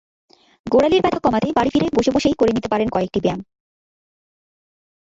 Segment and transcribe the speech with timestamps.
[0.65, 3.41] গোড়ালির ব্যথা কমাতে বাড়ি ফিরে বসে বসেই করে নিতে পারেন কয়েকটি ব্যায়াম।